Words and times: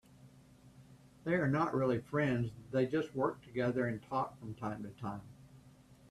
They 1.25 1.35
are 1.35 1.47
not 1.47 1.75
really 1.75 1.99
friends, 1.99 2.49
they 2.71 2.87
just 2.87 3.13
work 3.13 3.43
together 3.43 3.85
and 3.85 4.01
talk 4.01 4.39
from 4.39 4.55
time 4.55 4.81
to 4.81 4.89
time. 4.99 5.21